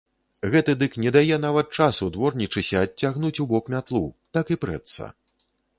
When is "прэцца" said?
4.67-5.03